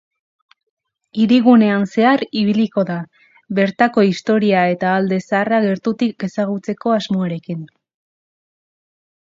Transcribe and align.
Hirigunean 1.17 1.85
zehar 1.97 2.23
ibiliko 2.43 2.85
da, 2.89 2.97
bertako 3.59 4.07
historia 4.09 4.65
eta 4.77 4.95
alde 5.03 5.21
zaharra 5.29 5.61
gertutik 5.71 6.29
ezagutzeko 6.31 6.99
asmoarekin. 7.01 7.67